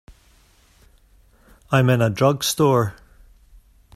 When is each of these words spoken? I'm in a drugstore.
I'm 1.71 1.87
in 1.91 2.01
a 2.01 2.09
drugstore. 2.09 2.95